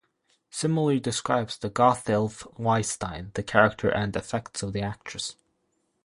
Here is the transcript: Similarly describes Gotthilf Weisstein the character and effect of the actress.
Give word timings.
Similarly 0.49 0.99
describes 0.99 1.59
Gotthilf 1.59 2.59
Weisstein 2.59 3.29
the 3.35 3.43
character 3.43 3.87
and 3.87 4.15
effect 4.15 4.63
of 4.63 4.73
the 4.73 4.81
actress. 4.81 5.35